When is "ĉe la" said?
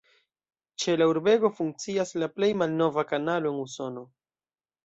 0.83-1.07